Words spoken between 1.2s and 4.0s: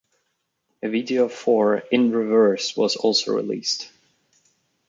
for "In Reverse" was also released.